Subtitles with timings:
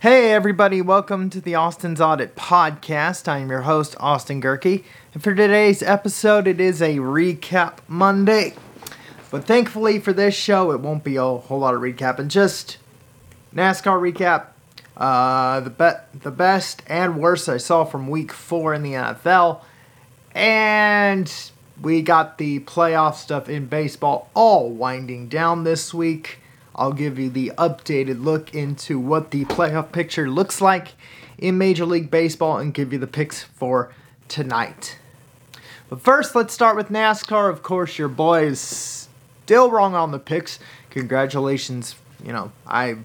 [0.00, 3.26] Hey, everybody, welcome to the Austin's Audit Podcast.
[3.26, 4.84] I am your host, Austin Gehrke.
[5.12, 8.54] And for today's episode, it is a recap Monday.
[9.32, 12.78] But thankfully for this show, it won't be a whole lot of recap and just
[13.52, 14.50] NASCAR recap.
[14.96, 19.62] Uh, the, be- the best and worst I saw from week four in the NFL.
[20.32, 21.50] And
[21.82, 26.38] we got the playoff stuff in baseball all winding down this week.
[26.78, 30.94] I'll give you the updated look into what the playoff picture looks like
[31.36, 33.92] in Major League Baseball and give you the picks for
[34.28, 34.96] tonight.
[35.90, 37.50] But first, let's start with NASCAR.
[37.50, 39.08] Of course, your boy is
[39.44, 40.60] still wrong on the picks.
[40.90, 41.96] Congratulations.
[42.24, 42.98] You know, I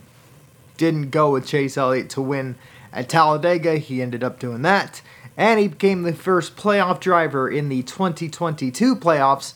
[0.78, 2.56] didn't go with Chase Elliott to win
[2.92, 3.78] at Talladega.
[3.78, 5.02] He ended up doing that.
[5.36, 9.56] And he became the first playoff driver in the 2022 playoffs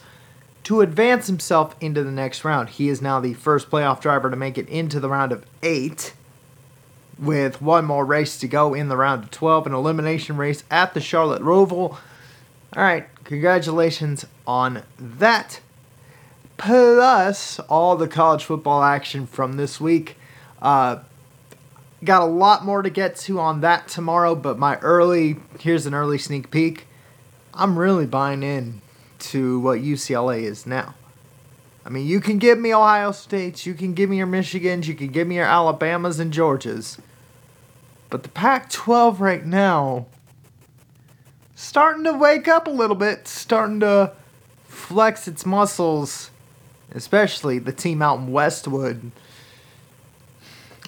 [0.67, 2.67] to advance himself into the next round.
[2.67, 6.13] He is now the first playoff driver to make it into the round of eight,
[7.17, 10.93] with one more race to go in the round of 12, an elimination race at
[10.93, 11.97] the Charlotte Roval.
[12.75, 15.61] All right, congratulations on that.
[16.57, 20.17] Plus, all the college football action from this week.
[20.61, 20.97] Uh,
[22.03, 25.93] got a lot more to get to on that tomorrow, but my early, here's an
[25.93, 26.87] early sneak peek.
[27.53, 28.81] I'm really buying in
[29.19, 30.95] to what UCLA is now.
[31.85, 34.93] I mean, you can give me Ohio States, you can give me your Michigans, you
[34.93, 36.99] can give me your Alabamas and Georgias.
[38.09, 40.05] But the Pac 12 right now,
[41.55, 44.11] starting to wake up a little bit, starting to
[44.65, 46.29] flex its muscles,
[46.93, 49.11] especially the team out in Westwood.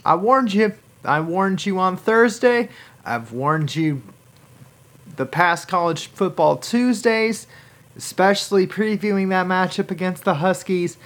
[0.03, 0.73] I warned you.
[1.03, 2.69] I warned you on Thursday.
[3.05, 4.01] I've warned you
[5.15, 7.47] the past college football Tuesdays
[7.99, 10.97] especially previewing that matchup against the Huskies.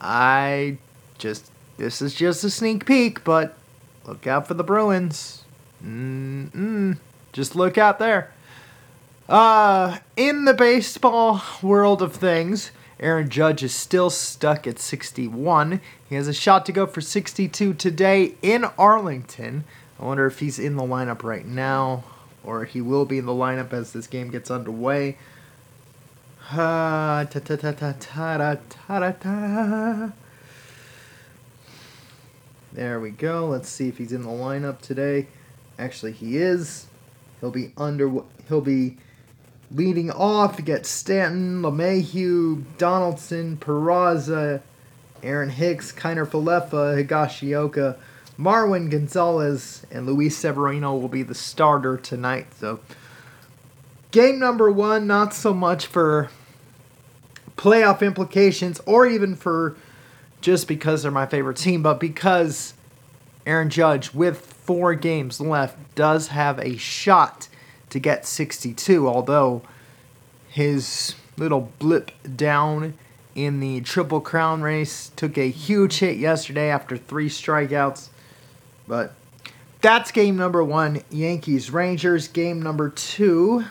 [0.00, 0.78] I
[1.18, 3.56] just this is just a sneak peek, but
[4.04, 5.44] look out for the Bruins.
[5.84, 6.98] Mm-mm.
[7.32, 8.32] Just look out there.
[9.28, 15.80] Uh, in the baseball world of things, Aaron Judge is still stuck at 61.
[16.08, 19.62] He has a shot to go for 62 today in Arlington.
[20.00, 22.02] I wonder if he's in the lineup right now,
[22.42, 25.18] or he will be in the lineup as this game gets underway.
[26.50, 30.12] Ha ta ta ta ta ta ta ta
[32.72, 33.48] There we go.
[33.48, 35.26] Let's see if he's in the lineup today.
[35.76, 36.86] Actually, he is.
[37.40, 38.22] He'll be under.
[38.46, 38.96] He'll be
[39.72, 40.64] leading off.
[40.64, 44.62] Get Stanton, LeMahieu, Donaldson, Peraza,
[45.24, 47.96] Aaron Hicks, Kiner Falefa, Higashioka,
[48.38, 52.46] Marwin Gonzalez, and Luis Severino will be the starter tonight.
[52.60, 52.78] So
[54.16, 56.30] Game number one, not so much for
[57.58, 59.76] playoff implications or even for
[60.40, 62.72] just because they're my favorite team, but because
[63.44, 67.48] Aaron Judge, with four games left, does have a shot
[67.90, 69.60] to get 62, although
[70.48, 72.94] his little blip down
[73.34, 78.08] in the Triple Crown race took a huge hit yesterday after three strikeouts.
[78.88, 79.12] But
[79.82, 82.28] that's game number one Yankees Rangers.
[82.28, 83.66] Game number two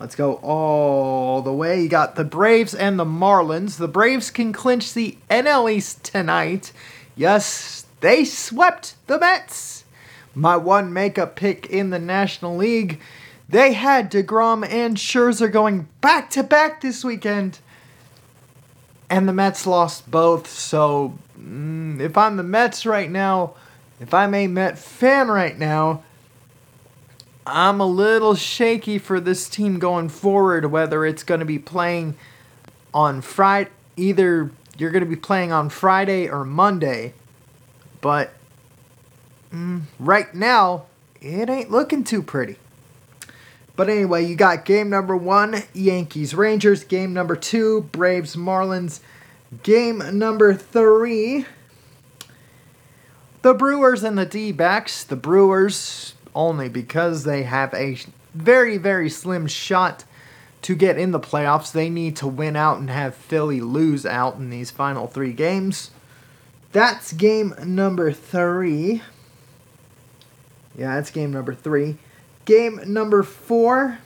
[0.00, 1.82] Let's go all the way.
[1.82, 3.76] You got the Braves and the Marlins.
[3.76, 6.72] The Braves can clinch the NL East tonight.
[7.14, 9.84] Yes, they swept the Mets.
[10.34, 12.98] My one makeup pick in the National League.
[13.46, 17.58] They had DeGrom and Scherzer going back to back this weekend.
[19.10, 20.48] And the Mets lost both.
[20.48, 23.52] So, mm, if I'm the Mets right now,
[24.00, 26.04] if I'm a Met fan right now,
[27.50, 32.16] I'm a little shaky for this team going forward, whether it's going to be playing
[32.94, 37.12] on Friday, either you're going to be playing on Friday or Monday.
[38.00, 38.32] But
[39.52, 40.86] mm, right now,
[41.20, 42.56] it ain't looking too pretty.
[43.76, 46.84] But anyway, you got game number one, Yankees Rangers.
[46.84, 49.00] Game number two, Braves Marlins.
[49.62, 51.46] Game number three,
[53.42, 55.02] the Brewers and the D backs.
[55.02, 57.98] The Brewers only because they have a
[58.34, 60.04] very, very slim shot
[60.62, 61.72] to get in the playoffs.
[61.72, 65.90] They need to win out and have Philly lose out in these final three games.
[66.72, 69.02] That's game number three.
[70.76, 71.96] Yeah, that's game number three.
[72.44, 73.98] Game number four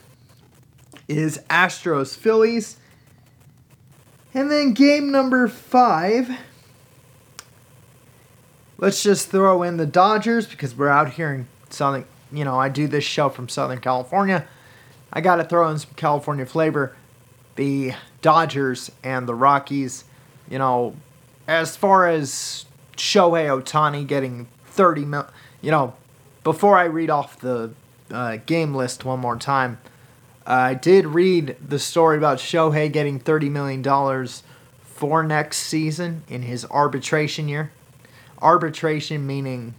[1.07, 2.77] is Astros Phillies.
[4.33, 6.29] And then game number five.
[8.77, 12.69] Let's just throw in the Dodgers because we're out here in Southern you know, I
[12.69, 14.47] do this show from Southern California.
[15.11, 16.95] I got to throw in some California flavor.
[17.55, 20.03] The Dodgers and the Rockies,
[20.49, 20.95] you know,
[21.47, 22.65] as far as
[22.97, 25.27] Shohei Ohtani getting 30 mil.
[25.61, 25.93] You know,
[26.43, 27.71] before I read off the
[28.11, 29.79] uh, game list one more time,
[30.45, 34.27] I did read the story about Shohei getting $30 million
[34.83, 37.71] for next season in his arbitration year.
[38.41, 39.73] Arbitration meaning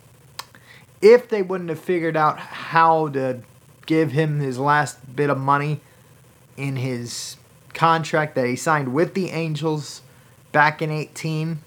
[1.13, 3.41] if they wouldn't have figured out how to
[3.87, 5.81] give him his last bit of money
[6.57, 7.37] in his
[7.75, 10.03] contract that he signed with the Angels
[10.53, 11.59] back in 18,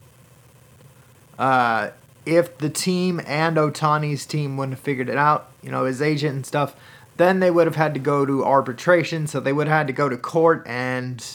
[1.38, 1.92] uh,
[2.26, 6.36] if the team and Ohtani's team wouldn't have figured it out, you know, his agent
[6.36, 6.76] and stuff,
[7.18, 9.28] then they would have had to go to arbitration.
[9.28, 11.26] So they would have had to go to court and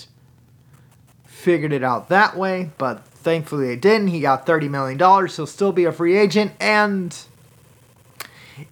[1.24, 2.70] figured it out that way.
[2.78, 4.08] But thankfully they didn't.
[4.08, 4.98] He got $30 million.
[4.98, 6.52] He'll still be a free agent.
[6.60, 7.16] And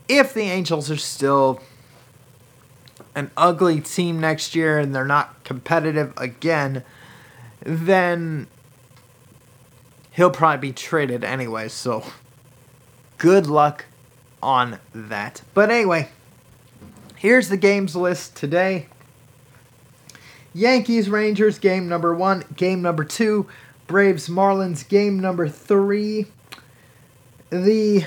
[0.08, 1.60] if the Angels are still
[3.14, 6.82] an ugly team next year and they're not competitive again,
[7.60, 8.46] then
[10.12, 11.68] he'll probably be traded anyway.
[11.68, 12.04] So
[13.18, 13.84] good luck
[14.42, 15.42] on that.
[15.54, 16.08] But anyway,
[17.16, 18.88] here's the games list today.
[20.54, 23.46] Yankees Rangers game number one, game number two,
[23.86, 26.26] Braves Marlins game number three,
[27.50, 28.04] the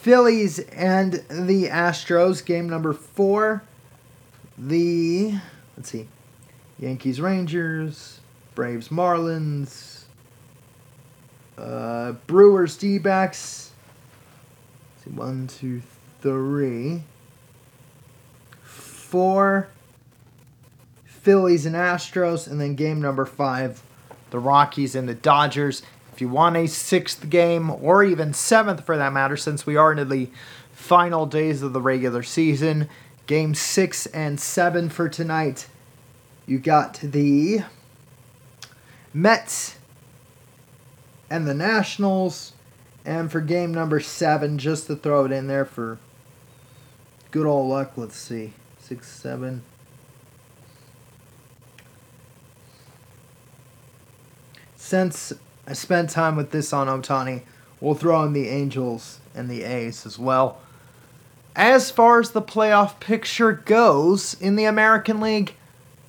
[0.00, 3.62] Phillies and the Astros game number four,
[4.56, 5.34] the
[5.76, 6.08] let's see,
[6.78, 8.20] Yankees Rangers,
[8.54, 10.04] Braves Marlins,
[11.58, 13.72] uh, Brewers D backs.
[15.04, 15.82] See, one, two,
[16.22, 17.02] three,
[18.62, 19.68] four.
[21.04, 23.82] Phillies and Astros, and then game number five,
[24.30, 25.82] the Rockies and the Dodgers.
[26.20, 30.08] You want a sixth game, or even seventh for that matter, since we are in
[30.08, 30.28] the
[30.72, 32.88] final days of the regular season,
[33.26, 35.68] game six and seven for tonight,
[36.46, 37.60] you got the
[39.14, 39.76] Mets
[41.28, 42.52] and the Nationals.
[43.04, 45.98] And for game number seven, just to throw it in there for
[47.30, 48.52] good old luck, let's see.
[48.78, 49.62] Six, seven.
[54.76, 55.32] Since
[55.70, 57.42] I spent time with this on Ohtani,
[57.80, 60.58] we'll throw in the Angels and the A's as well.
[61.54, 65.54] As far as the playoff picture goes in the American League,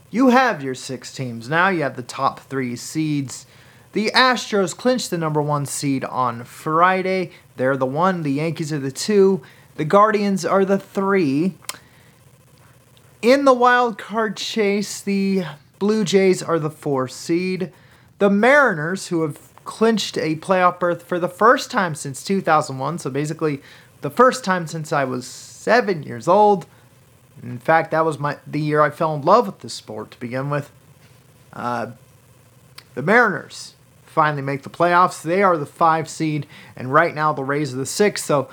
[0.10, 1.70] you have your six teams now.
[1.70, 3.46] You have the top three seeds.
[3.94, 7.30] The Astros clinched the number one seed on Friday.
[7.58, 8.24] They're the one.
[8.24, 9.44] The Yankees are the two.
[9.76, 11.54] The Guardians are the three.
[13.22, 15.44] In the wild card chase, the
[15.78, 17.72] Blue Jays are the four seed.
[18.18, 23.10] The Mariners, who have clinched a playoff berth for the first time since 2001, so
[23.10, 23.62] basically
[24.02, 26.66] the first time since I was seven years old.
[27.42, 30.20] In fact, that was my the year I fell in love with this sport to
[30.20, 30.72] begin with.
[31.54, 31.92] Uh,
[32.94, 33.76] the Mariners
[34.06, 35.22] finally make the playoffs.
[35.22, 38.24] They are the five seed, and right now the Rays are the six.
[38.24, 38.50] So,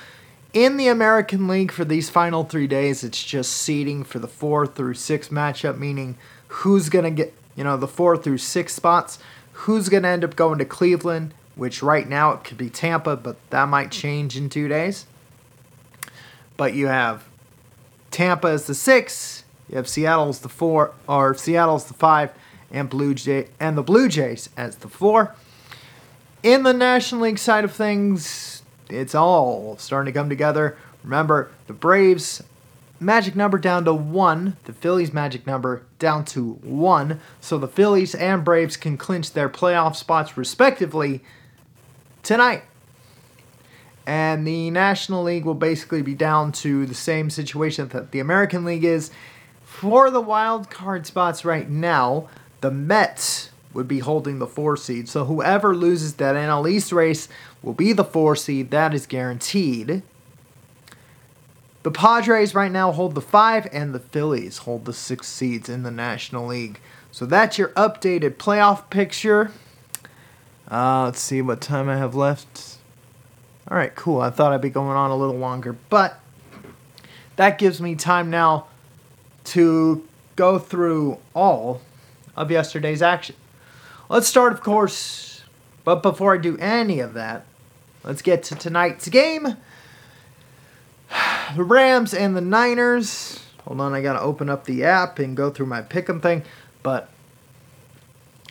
[0.53, 4.67] in the American League for these final three days, it's just seeding for the four
[4.67, 6.17] through six matchup, meaning
[6.49, 9.19] who's gonna get you know the four through six spots.
[9.63, 11.35] Who's gonna end up going to Cleveland?
[11.57, 15.07] Which right now it could be Tampa, but that might change in two days.
[16.57, 17.25] But you have
[18.13, 19.43] Tampa as the six.
[19.69, 22.33] You have Seattle as the four, or Seattle Seattle's the five,
[22.71, 25.35] and Blue Jay and the Blue Jays as the four.
[26.45, 30.79] In the National League side of things, it's all starting to come together.
[31.03, 32.45] Remember, the Braves
[33.01, 38.15] magic number down to one, the Phillies magic number down to one, so the Phillies
[38.15, 41.23] and Braves can clinch their playoff spots respectively
[42.23, 42.65] tonight
[44.09, 48.65] and the National League will basically be down to the same situation that the American
[48.65, 49.11] League is.
[49.63, 52.31] For the wild card spots right now,
[52.63, 55.11] the Mets would be holding the four seed.
[55.11, 57.29] So whoever loses that NL East race
[57.63, 58.71] will be the four seed.
[58.71, 60.03] That is guaranteed.
[61.83, 65.85] The Padres right now hold the five, and the Phillies hold the six seeds in
[65.85, 66.81] the National League.
[67.13, 69.53] So that's your updated playoff picture.
[70.71, 72.77] Uh, let's see what time I have left.
[73.71, 74.21] All right, cool.
[74.21, 76.21] I thought I'd be going on a little longer, but
[77.37, 78.67] that gives me time now
[79.45, 80.07] to
[80.37, 81.81] go through all
[82.37, 83.37] of yesterday's action.
[84.09, 85.43] Let's start, of course,
[85.85, 87.45] but before I do any of that,
[88.05, 89.57] let's get to tonight's game.
[91.57, 93.41] The Rams and the Niners.
[93.65, 96.43] Hold on, I gotta open up the app and go through my pick'em thing.
[96.83, 97.09] But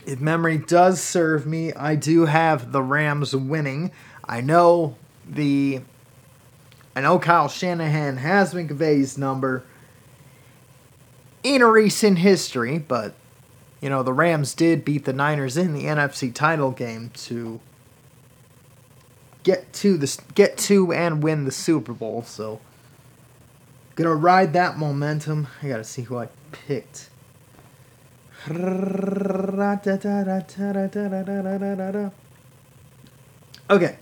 [0.06, 3.92] if memory does serve me, I do have the Rams winning.
[4.24, 4.96] I know
[5.28, 5.82] the
[6.96, 9.64] I know Kyle Shanahan has McVay's number
[11.44, 13.14] in recent history, but
[13.82, 17.60] you know the Rams did beat the Niners in the NFC title game to
[19.44, 22.24] get to the get to and win the Super Bowl.
[22.24, 22.60] So
[23.98, 25.48] gonna ride that momentum.
[25.62, 27.10] I gotta see who I picked.
[33.70, 33.98] Okay.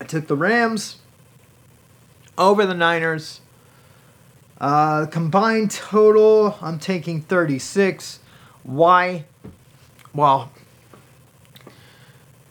[0.00, 0.98] I took the Rams
[2.36, 3.40] over the Niners.
[4.60, 8.20] Uh, combined total, I'm taking 36.
[8.62, 9.24] Why?
[10.14, 10.52] Well,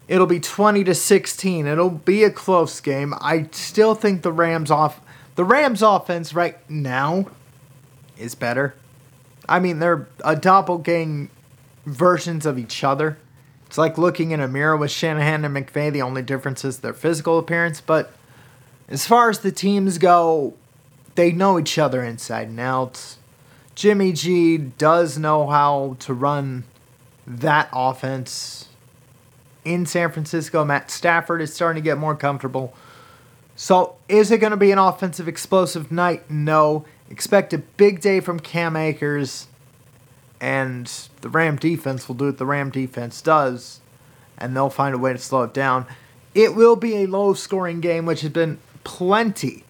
[0.08, 1.68] it'll be 20 to 16.
[1.68, 3.14] It'll be a close game.
[3.22, 5.00] I still think the Rams off
[5.36, 7.28] the Rams offense right now
[8.18, 8.76] is better.
[9.48, 11.30] I mean, they're a doppelgang
[11.86, 13.18] versions of each other.
[13.66, 15.92] It's like looking in a mirror with Shanahan and McVay.
[15.92, 17.82] The only difference is their physical appearance.
[17.82, 18.14] But
[18.88, 20.54] as far as the teams go,
[21.16, 23.18] they know each other inside and out.
[23.76, 26.66] Jimmy G does know how to run
[27.26, 28.70] that offense
[29.66, 30.64] in San Francisco.
[30.64, 32.76] Matt Stafford is starting to get more comfortable.
[33.56, 36.30] So, is it going to be an offensive explosive night?
[36.30, 36.86] No.
[37.10, 39.48] Expect a big day from Cam Akers,
[40.42, 40.88] and
[41.22, 43.80] the Ram defense will do what the Ram defense does,
[44.40, 45.86] and they'll find a way to slow it down.
[46.34, 49.64] It will be a low scoring game, which has been plenty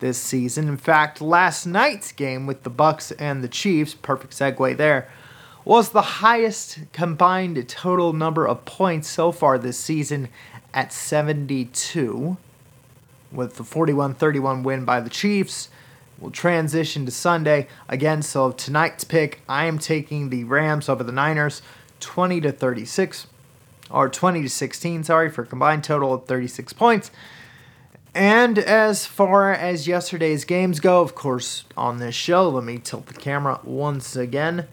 [0.00, 0.68] this season.
[0.68, 5.08] In fact, last night's game with the Bucs and the Chiefs, perfect segue there,
[5.64, 10.28] was the highest combined total number of points so far this season
[10.74, 12.36] at 72
[13.32, 15.68] with the 41-31 win by the Chiefs.
[16.18, 18.22] We'll transition to Sunday again.
[18.22, 21.62] So tonight's pick, I am taking the Rams over the Niners,
[22.00, 23.26] 20 to 36,
[23.90, 25.04] or 20 to 16.
[25.04, 27.10] Sorry for a combined total of 36 points.
[28.14, 33.06] And as far as yesterday's games go, of course, on this show, let me tilt
[33.06, 34.66] the camera once again.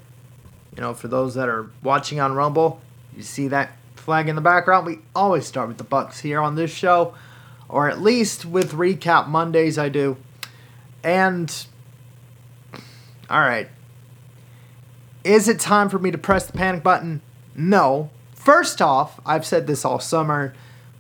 [0.76, 2.82] You know, for those that are watching on Rumble,
[3.16, 4.88] you see that flag in the background.
[4.88, 7.14] We always start with the Bucs here on this show,
[7.70, 9.78] or at least with recap Mondays.
[9.78, 10.18] I do.
[11.04, 11.66] And
[13.30, 13.70] all right,
[15.24, 17.22] is it time for me to press the panic button?
[17.56, 18.10] No.
[18.34, 20.54] First off, I've said this all summer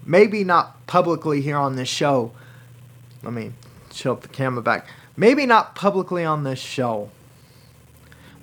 [0.08, 2.32] maybe not publicly here on this show.
[3.22, 3.52] Let me
[3.90, 4.88] tilt the camera back.
[5.16, 7.12] Maybe not publicly on this show.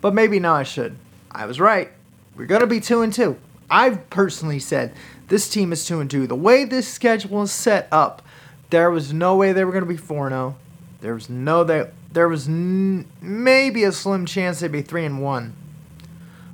[0.00, 0.96] But maybe now I should.
[1.30, 1.90] I was right.
[2.36, 3.36] We're going to be 2 and 2.
[3.70, 4.94] I've personally said
[5.28, 6.26] this team is 2 and 2.
[6.26, 8.22] The way this schedule is set up,
[8.70, 10.56] there was no way they were going to be 4 0.
[11.00, 15.22] There was no that there was n- maybe a slim chance they'd be 3 and
[15.22, 15.54] 1.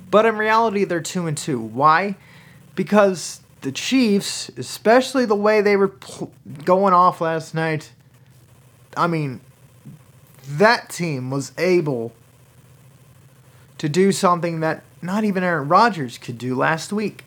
[0.09, 1.59] But in reality they're 2 and 2.
[1.59, 2.15] Why?
[2.75, 6.31] Because the Chiefs, especially the way they were pl-
[6.65, 7.91] going off last night,
[8.97, 9.41] I mean,
[10.47, 12.11] that team was able
[13.77, 17.23] to do something that not even Aaron Rodgers could do last week.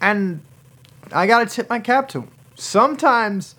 [0.00, 0.42] And
[1.12, 2.30] I got to tip my cap to him.
[2.54, 3.54] Sometimes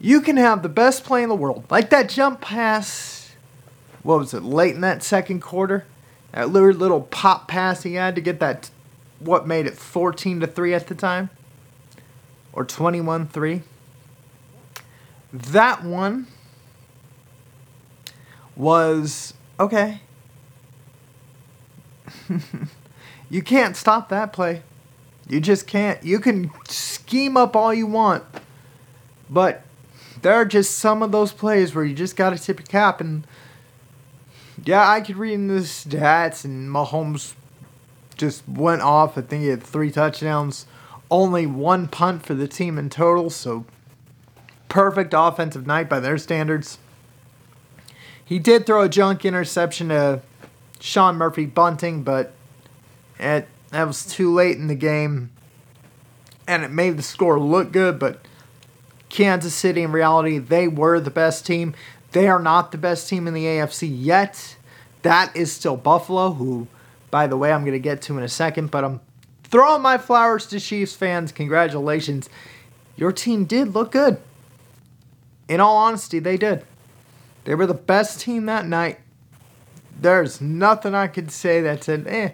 [0.00, 3.32] you can have the best play in the world, like that jump pass.
[4.02, 5.84] What was it, late in that second quarter?
[6.32, 8.70] That little, little pop pass he had to get that
[9.20, 11.30] what made it 14 to 3 at the time
[12.52, 13.62] or 21 3
[15.32, 16.26] that one
[18.56, 20.00] was okay
[23.30, 24.62] you can't stop that play
[25.30, 28.22] you just can't you can scheme up all you want
[29.28, 29.62] but
[30.22, 33.00] there are just some of those plays where you just got to tip your cap
[33.00, 33.26] and
[34.64, 37.34] yeah i could read in the stats and mahomes
[38.20, 39.16] just went off.
[39.16, 40.66] I think he had three touchdowns,
[41.10, 43.30] only one punt for the team in total.
[43.30, 43.64] So
[44.68, 46.78] perfect offensive night by their standards.
[48.22, 50.20] He did throw a junk interception to
[50.78, 52.32] Sean Murphy Bunting, but
[53.18, 55.30] it that was too late in the game,
[56.46, 57.98] and it made the score look good.
[57.98, 58.24] But
[59.08, 61.74] Kansas City, in reality, they were the best team.
[62.12, 64.56] They are not the best team in the AFC yet.
[65.02, 66.66] That is still Buffalo, who
[67.10, 69.00] by the way, I'm going to get to in a second, but I'm
[69.44, 71.32] throwing my flowers to Chiefs fans.
[71.32, 72.30] Congratulations.
[72.96, 74.20] Your team did look good.
[75.48, 76.64] In all honesty, they did.
[77.44, 79.00] They were the best team that night.
[80.00, 82.30] There's nothing I could say that said, eh,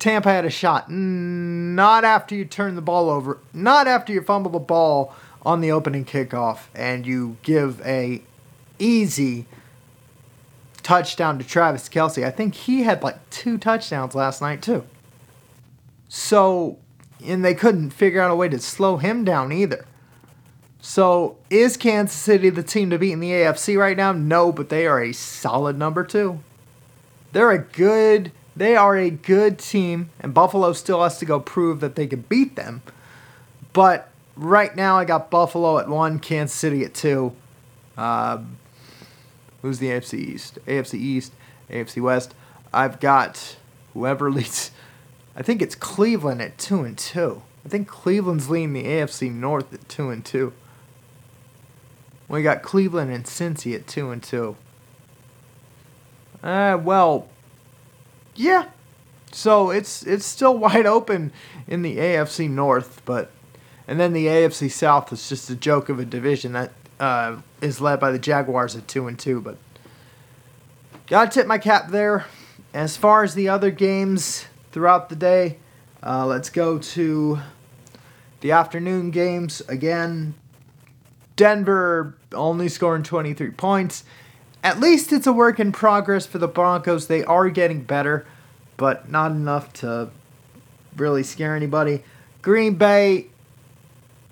[0.00, 0.90] Tampa had a shot.
[0.90, 3.38] Not after you turn the ball over.
[3.52, 8.22] Not after you fumble the ball on the opening kickoff and you give a
[8.78, 9.46] easy
[10.82, 12.24] touchdown to Travis Kelce.
[12.24, 14.84] I think he had like two touchdowns last night, too.
[16.08, 16.78] So,
[17.24, 19.84] and they couldn't figure out a way to slow him down either.
[20.80, 24.12] So, is Kansas City the team to beat in the AFC right now?
[24.12, 26.40] No, but they are a solid number two.
[27.32, 31.80] They're a good, they are a good team, and Buffalo still has to go prove
[31.80, 32.82] that they can beat them.
[33.72, 37.34] But right now, I got Buffalo at one, Kansas City at two.
[37.96, 38.38] Uh,
[39.62, 40.58] who's the AFC East?
[40.66, 41.32] AFC East,
[41.70, 42.34] AFC West.
[42.72, 43.56] I've got
[43.94, 44.70] whoever leads.
[45.36, 47.42] I think it's Cleveland at two and two.
[47.64, 50.52] I think Cleveland's leading the AFC North at two and two.
[52.28, 54.56] We got Cleveland and Cincy at two and two.
[56.42, 57.28] Uh, well,
[58.40, 58.64] yeah.
[59.32, 61.32] So it's it's still wide open
[61.66, 63.30] in the AFC North, but
[63.86, 67.80] and then the AFC South is just a joke of a division that uh, is
[67.80, 69.40] led by the Jaguars at two and two.
[69.40, 69.58] But
[71.06, 72.26] gotta tip my cap there.
[72.72, 75.58] As far as the other games throughout the day,
[76.02, 77.40] uh, let's go to
[78.40, 80.34] the afternoon games again.
[81.34, 84.04] Denver only scoring 23 points.
[84.62, 87.06] At least it's a work in progress for the Broncos.
[87.06, 88.26] They are getting better,
[88.76, 90.10] but not enough to
[90.96, 92.02] really scare anybody.
[92.42, 93.28] Green Bay,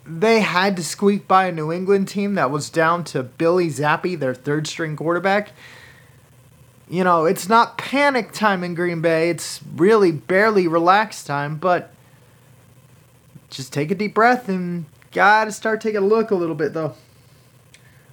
[0.04, 4.18] they had to squeak by a New England team that was down to Billy Zappe,
[4.18, 5.52] their third string quarterback.
[6.90, 9.30] You know, it's not panic time in Green Bay.
[9.30, 11.92] It's really barely relaxed time, but
[13.50, 16.94] just take a deep breath and gotta start taking a look a little bit, though.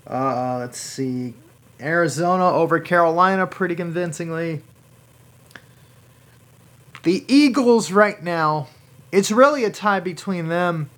[0.07, 1.33] Uh, let's see.
[1.79, 4.61] Arizona over Carolina pretty convincingly.
[7.03, 8.67] The Eagles right now,
[9.11, 10.89] it's really a tie between them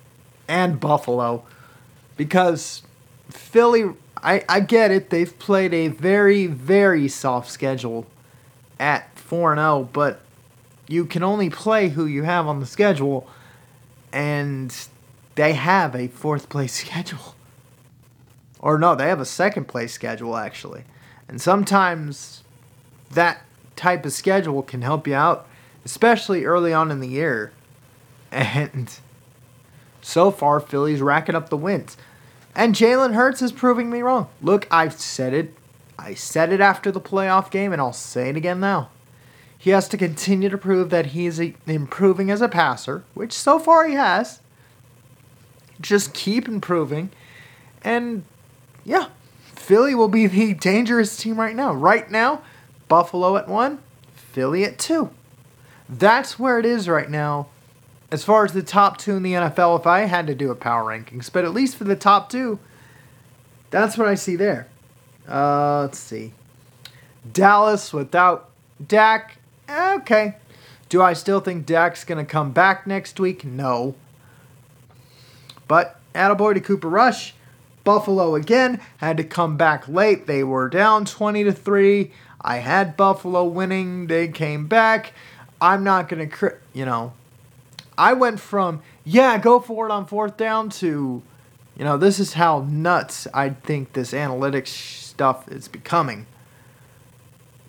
[0.48, 1.44] and Buffalo
[2.16, 2.84] because
[3.30, 3.94] Philly,
[4.24, 8.08] I, I get it, they've played a very, very soft schedule
[8.80, 10.22] at 4 0, but
[10.88, 13.30] you can only play who you have on the schedule,
[14.12, 14.74] and
[15.36, 17.36] they have a fourth place schedule.
[18.60, 20.84] Or no, they have a second place schedule actually.
[21.28, 22.44] And sometimes
[23.12, 23.42] that
[23.76, 25.48] type of schedule can help you out,
[25.86, 27.52] especially early on in the year.
[28.30, 28.92] And
[30.02, 31.96] so far, Philly's racking up the wins.
[32.54, 34.28] And Jalen Hurts is proving me wrong.
[34.42, 35.54] Look, I've said it.
[35.98, 38.90] I said it after the playoff game, and I'll say it again now.
[39.58, 43.88] He has to continue to prove that he's improving as a passer, which so far
[43.88, 44.42] he has.
[45.80, 47.10] Just keep improving.
[47.84, 48.24] And
[48.88, 49.10] yeah,
[49.54, 51.74] Philly will be the dangerous team right now.
[51.74, 52.42] Right now,
[52.88, 53.80] Buffalo at one,
[54.16, 55.12] Philly at two.
[55.90, 57.48] That's where it is right now.
[58.10, 60.56] As far as the top two in the NFL, if I had to do a
[60.56, 62.60] power rankings, but at least for the top two,
[63.70, 64.70] that's what I see there.
[65.28, 66.32] Uh, let's see.
[67.30, 68.50] Dallas without
[68.86, 69.40] Dak.
[69.70, 70.38] Okay.
[70.88, 73.44] Do I still think Dak's going to come back next week?
[73.44, 73.96] No.
[75.68, 77.34] But attaboy to Cooper Rush.
[77.88, 80.28] Buffalo again had to come back late.
[80.28, 82.12] They were down 20 to 3.
[82.42, 84.08] I had Buffalo winning.
[84.08, 85.14] They came back.
[85.62, 87.14] I'm not going to, you know,
[87.98, 91.24] I went from, yeah, go for it on fourth down to,
[91.78, 96.26] you know, this is how nuts I think this analytics stuff is becoming.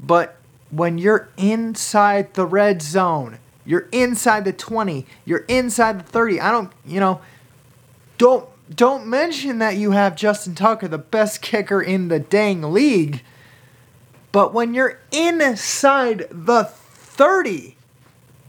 [0.03, 0.35] But
[0.73, 6.41] when you're inside the red zone, you're inside the 20, you're inside the 30.
[6.41, 7.21] I don't, you know,
[8.19, 13.23] don't don't mention that you have Justin Tucker, the best kicker in the dang league.
[14.33, 17.77] But when you're inside the 30,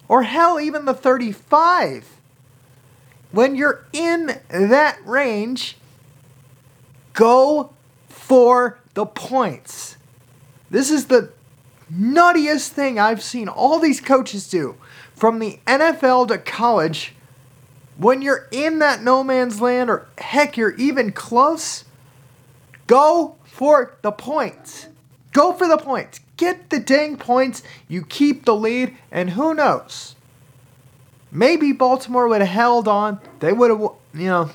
[0.07, 2.17] or hell, even the 35,
[3.31, 5.77] when you're in that range,
[7.13, 7.71] go
[8.07, 9.97] for the points.
[10.69, 11.31] This is the
[11.91, 14.75] nuttiest thing I've seen all these coaches do.
[15.15, 17.13] From the NFL to college,
[17.99, 21.83] when you're in that no man's land, or heck, you're even close,
[22.87, 24.87] go for the points.
[25.33, 26.21] Go for the points.
[26.37, 27.61] Get the dang points.
[27.89, 30.15] You keep the lead, and who knows?
[31.29, 33.19] Maybe Baltimore would have held on.
[33.41, 33.81] They would have,
[34.13, 34.49] you know,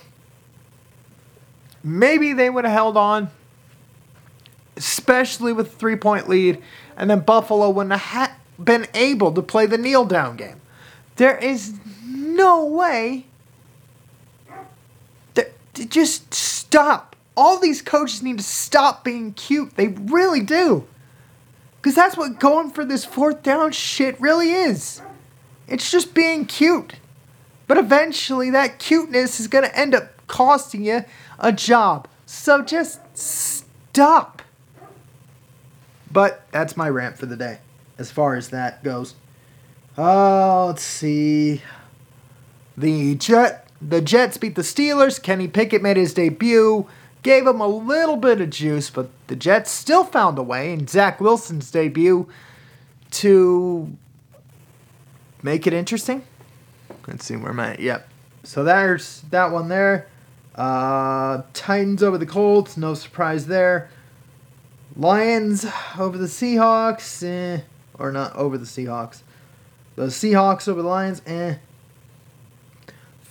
[1.82, 3.30] maybe they would have held on,
[4.78, 6.62] especially with a three point lead,
[6.96, 10.62] and then Buffalo wouldn't have ha- been able to play the kneel down game.
[11.16, 13.26] There is no way
[15.74, 17.16] just stop.
[17.36, 19.76] All these coaches need to stop being cute.
[19.76, 20.86] They really do.
[21.76, 25.02] Because that's what going for this fourth down shit really is.
[25.68, 26.94] It's just being cute.
[27.66, 31.04] But eventually, that cuteness is going to end up costing you
[31.38, 32.08] a job.
[32.26, 34.42] So just stop.
[36.10, 37.58] But that's my rant for the day,
[37.98, 39.14] as far as that goes.
[39.96, 41.62] Uh, let's see.
[42.76, 45.22] The Jet the Jets beat the Steelers.
[45.22, 46.86] Kenny Pickett made his debut,
[47.22, 50.86] gave him a little bit of juice, but the Jets still found a way in
[50.86, 52.28] Zach Wilson's debut
[53.12, 53.96] to
[55.42, 56.24] make it interesting.
[57.06, 57.76] Let's see where I?
[57.78, 58.08] Yep.
[58.44, 60.08] so there's that one there.
[60.54, 63.90] Uh, Titans over the Colts, no surprise there.
[64.96, 65.66] Lions
[65.98, 67.62] over the Seahawks, eh,
[67.98, 69.22] or not over the Seahawks.
[69.96, 71.56] The Seahawks over the Lions, eh.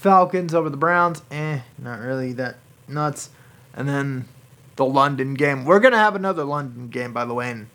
[0.03, 2.57] Falcons over the Browns, eh, not really that
[2.89, 3.29] nuts.
[3.73, 4.25] And then
[4.75, 5.63] the London game.
[5.63, 7.67] We're gonna have another London game, by the way, and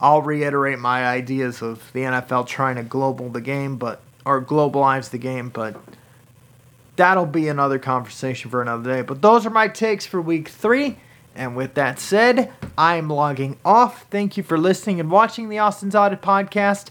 [0.00, 5.10] I'll reiterate my ideas of the NFL trying to global the game, but or globalize
[5.10, 5.76] the game, but
[6.96, 9.00] that'll be another conversation for another day.
[9.00, 10.98] But those are my takes for week three.
[11.34, 14.04] And with that said, I'm logging off.
[14.10, 16.90] Thank you for listening and watching the Austin's Audit podcast.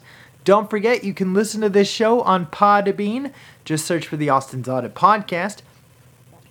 [0.50, 3.32] Don't forget, you can listen to this show on Podbean.
[3.66, 5.58] Just search for the Austin's Audit podcast.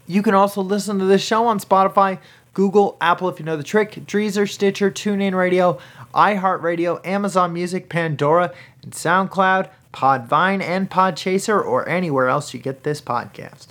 [0.07, 2.21] You can also listen to this show on Spotify,
[2.55, 5.81] Google, Apple if you know the trick, Deezer, Stitcher, TuneIn Radio,
[6.15, 9.69] iHeartRadio, Amazon Music, Pandora, and SoundCloud.
[9.93, 13.67] Podvine, and Podchaser, or anywhere else you get this podcast.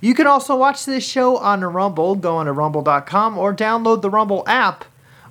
[0.00, 2.16] You can also watch this show on Rumble.
[2.16, 4.86] Go on to rumble.com or download the Rumble app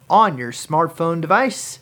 [0.10, 1.80] on your smartphone device.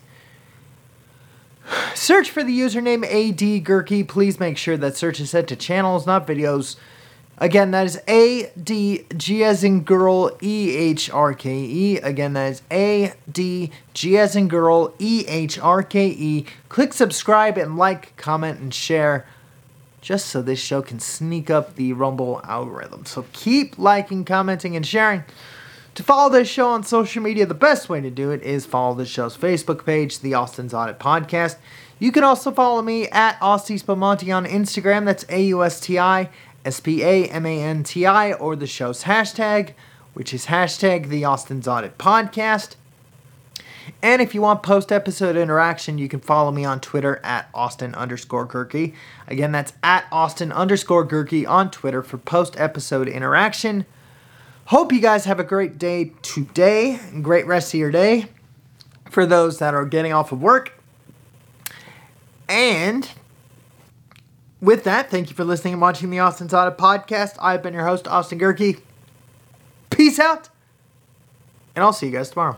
[1.94, 6.26] Search for the username AD Please make sure that search is set to channels, not
[6.28, 6.78] videos.
[7.40, 11.98] Again, that is A D G as in girl E H R K E.
[11.98, 16.46] Again, that is A D G as in girl E H R K E.
[16.70, 19.28] Click subscribe and like, comment, and share
[20.02, 23.06] just so this show can sneak up the Rumble algorithm.
[23.06, 25.24] So keep liking, commenting, and sharing.
[25.98, 28.94] To follow this show on social media, the best way to do it is follow
[28.94, 31.56] the show's Facebook page, The Austin's Audit Podcast.
[31.98, 35.06] You can also follow me at Austin Spamanti on Instagram.
[35.06, 36.30] That's A U S T I
[36.64, 39.74] S P A M A N T I, or the show's hashtag,
[40.14, 42.76] which is hashtag the Austin's Audit Podcast.
[44.04, 47.96] And if you want post episode interaction, you can follow me on Twitter at Austin
[47.96, 48.94] underscore Gehrke.
[49.28, 53.88] Again, that's at Austin underscore Gehrke on Twitter for post episode interaction.
[54.68, 58.26] Hope you guys have a great day today, and great rest of your day
[59.10, 60.74] for those that are getting off of work.
[62.50, 63.10] And
[64.60, 67.38] with that, thank you for listening and watching the Austin Audit podcast.
[67.40, 68.82] I've been your host, Austin Gehrke.
[69.90, 70.50] Peace out,
[71.74, 72.58] and I'll see you guys tomorrow.